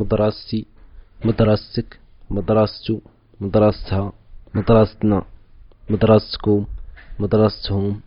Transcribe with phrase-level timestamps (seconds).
[0.00, 0.66] مدرستي
[1.24, 1.98] مدرستك
[2.30, 3.00] مدرستو
[3.40, 4.12] مدرستها
[4.54, 5.18] مدرستنا
[5.90, 6.64] مدرستكم
[7.18, 8.00] مدرستهم.